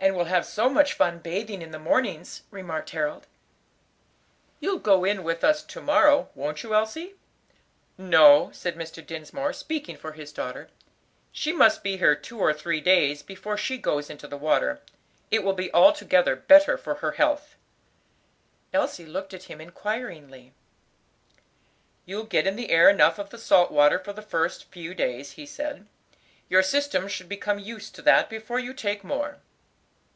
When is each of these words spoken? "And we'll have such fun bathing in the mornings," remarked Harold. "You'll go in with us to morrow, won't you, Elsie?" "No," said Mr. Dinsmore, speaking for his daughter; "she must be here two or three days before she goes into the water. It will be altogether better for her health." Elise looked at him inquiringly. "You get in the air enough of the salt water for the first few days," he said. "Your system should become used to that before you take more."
"And 0.00 0.16
we'll 0.16 0.24
have 0.24 0.44
such 0.44 0.94
fun 0.94 1.20
bathing 1.20 1.62
in 1.62 1.70
the 1.70 1.78
mornings," 1.78 2.42
remarked 2.50 2.90
Harold. 2.90 3.28
"You'll 4.58 4.80
go 4.80 5.04
in 5.04 5.22
with 5.22 5.44
us 5.44 5.62
to 5.62 5.80
morrow, 5.80 6.28
won't 6.34 6.64
you, 6.64 6.74
Elsie?" 6.74 7.14
"No," 7.96 8.50
said 8.52 8.74
Mr. 8.74 9.06
Dinsmore, 9.06 9.52
speaking 9.52 9.96
for 9.96 10.12
his 10.14 10.32
daughter; 10.32 10.70
"she 11.30 11.52
must 11.52 11.84
be 11.84 11.98
here 11.98 12.16
two 12.16 12.40
or 12.40 12.52
three 12.52 12.80
days 12.80 13.22
before 13.22 13.56
she 13.56 13.78
goes 13.78 14.10
into 14.10 14.26
the 14.26 14.36
water. 14.36 14.80
It 15.30 15.44
will 15.44 15.52
be 15.52 15.72
altogether 15.72 16.34
better 16.34 16.76
for 16.76 16.94
her 16.96 17.12
health." 17.12 17.54
Elise 18.74 18.98
looked 18.98 19.32
at 19.32 19.44
him 19.44 19.60
inquiringly. 19.60 20.52
"You 22.06 22.24
get 22.24 22.48
in 22.48 22.56
the 22.56 22.70
air 22.70 22.90
enough 22.90 23.20
of 23.20 23.30
the 23.30 23.38
salt 23.38 23.70
water 23.70 24.00
for 24.00 24.12
the 24.12 24.20
first 24.20 24.64
few 24.72 24.94
days," 24.96 25.32
he 25.32 25.46
said. 25.46 25.86
"Your 26.48 26.62
system 26.64 27.06
should 27.06 27.28
become 27.28 27.60
used 27.60 27.94
to 27.94 28.02
that 28.02 28.28
before 28.28 28.58
you 28.58 28.74
take 28.74 29.04
more." 29.04 29.38